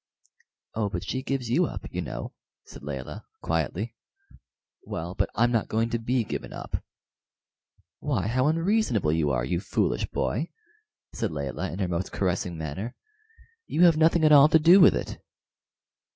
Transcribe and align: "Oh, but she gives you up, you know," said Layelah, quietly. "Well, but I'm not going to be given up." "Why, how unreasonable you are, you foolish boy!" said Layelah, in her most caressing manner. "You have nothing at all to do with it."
"Oh, 0.73 0.89
but 0.89 1.03
she 1.07 1.21
gives 1.21 1.51
you 1.51 1.67
up, 1.67 1.85
you 1.91 2.01
know," 2.01 2.33
said 2.65 2.81
Layelah, 2.81 3.23
quietly. 3.43 3.93
"Well, 4.81 5.13
but 5.13 5.29
I'm 5.35 5.51
not 5.51 5.67
going 5.67 5.91
to 5.91 5.99
be 5.99 6.23
given 6.23 6.51
up." 6.51 6.83
"Why, 7.99 8.25
how 8.25 8.47
unreasonable 8.47 9.11
you 9.11 9.29
are, 9.29 9.45
you 9.45 9.59
foolish 9.59 10.07
boy!" 10.07 10.49
said 11.13 11.29
Layelah, 11.29 11.71
in 11.71 11.77
her 11.77 11.87
most 11.87 12.11
caressing 12.11 12.57
manner. 12.57 12.95
"You 13.67 13.83
have 13.83 13.95
nothing 13.95 14.23
at 14.23 14.31
all 14.31 14.49
to 14.49 14.57
do 14.57 14.79
with 14.79 14.95
it." 14.95 15.21